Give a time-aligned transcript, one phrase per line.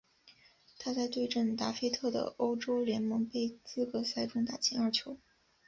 [0.79, 5.15] 他在对阵连菲特的欧洲联盟杯资格赛中打进二球。